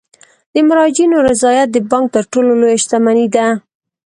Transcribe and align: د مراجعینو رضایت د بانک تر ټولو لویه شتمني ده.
د 0.53 0.55
مراجعینو 0.69 1.17
رضایت 1.29 1.67
د 1.71 1.77
بانک 1.91 2.05
تر 2.15 2.23
ټولو 2.33 2.51
لویه 2.61 2.79
شتمني 2.83 3.27
ده. 3.35 3.47